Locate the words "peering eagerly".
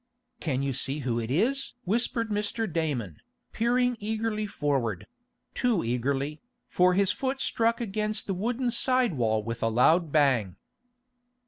3.51-4.47